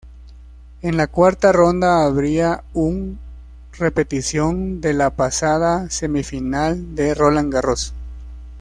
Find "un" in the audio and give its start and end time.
2.73-3.19